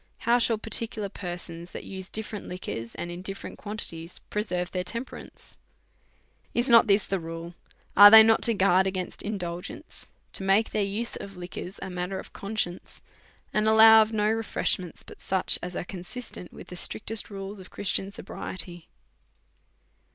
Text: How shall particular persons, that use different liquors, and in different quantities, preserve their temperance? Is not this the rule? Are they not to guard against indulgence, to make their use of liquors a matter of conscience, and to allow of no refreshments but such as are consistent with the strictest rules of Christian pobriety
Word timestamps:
How 0.17 0.39
shall 0.39 0.57
particular 0.57 1.09
persons, 1.09 1.73
that 1.73 1.83
use 1.83 2.09
different 2.09 2.47
liquors, 2.49 2.95
and 2.95 3.11
in 3.11 3.21
different 3.21 3.59
quantities, 3.59 4.17
preserve 4.31 4.71
their 4.71 4.83
temperance? 4.83 5.59
Is 6.55 6.67
not 6.69 6.87
this 6.87 7.05
the 7.05 7.19
rule? 7.19 7.53
Are 7.95 8.09
they 8.09 8.23
not 8.23 8.41
to 8.49 8.55
guard 8.55 8.87
against 8.87 9.21
indulgence, 9.21 10.09
to 10.33 10.41
make 10.41 10.71
their 10.71 10.81
use 10.81 11.15
of 11.17 11.37
liquors 11.37 11.77
a 11.83 11.91
matter 11.91 12.17
of 12.17 12.33
conscience, 12.33 13.03
and 13.53 13.67
to 13.67 13.73
allow 13.73 14.01
of 14.01 14.11
no 14.11 14.27
refreshments 14.27 15.03
but 15.03 15.21
such 15.21 15.59
as 15.61 15.75
are 15.75 15.83
consistent 15.83 16.51
with 16.51 16.69
the 16.69 16.75
strictest 16.75 17.29
rules 17.29 17.59
of 17.59 17.69
Christian 17.69 18.11
pobriety 18.11 18.87